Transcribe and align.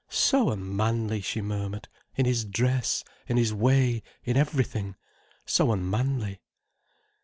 "So 0.09 0.49
unmanly!" 0.49 1.21
she 1.21 1.43
murmured. 1.43 1.87
"In 2.15 2.25
his 2.25 2.43
dress, 2.43 3.03
in 3.27 3.37
his 3.37 3.53
way, 3.53 4.01
in 4.23 4.35
everything—so 4.35 5.71
unmanly." 5.71 6.41